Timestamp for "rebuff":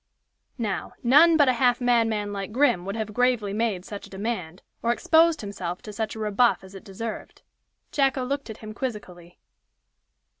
6.19-6.63